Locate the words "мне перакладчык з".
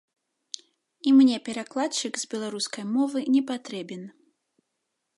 1.17-2.33